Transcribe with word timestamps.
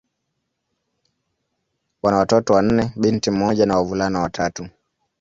Wana 2.01 2.17
watoto 2.17 2.53
wanne: 2.53 2.93
binti 2.95 3.31
mmoja 3.31 3.65
na 3.65 3.75
wavulana 3.75 4.19
watatu. 4.19 4.67